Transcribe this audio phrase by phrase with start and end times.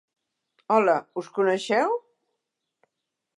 [0.75, 1.95] Hola, us coneixeu?